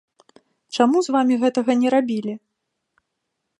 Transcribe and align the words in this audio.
Чаму 0.77 0.97
з 1.07 1.13
вамі 1.17 1.35
гэтага 1.45 1.71
не 1.81 1.89
рабілі? 1.97 2.33